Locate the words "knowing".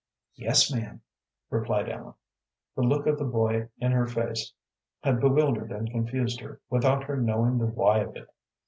7.21-7.59